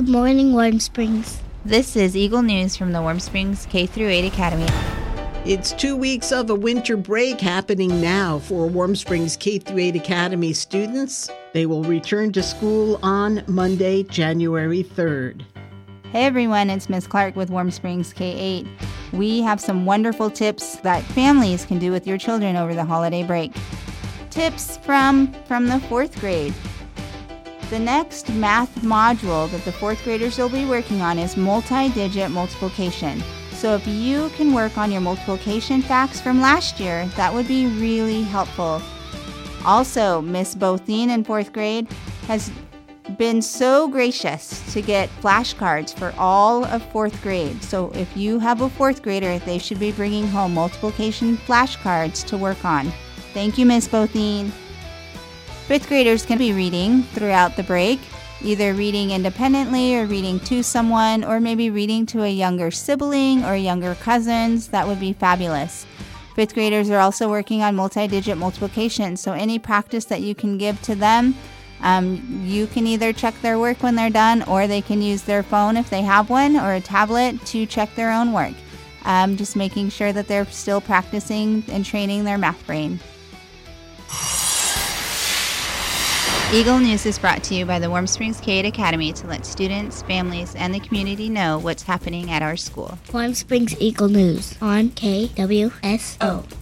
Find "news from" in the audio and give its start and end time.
2.40-2.92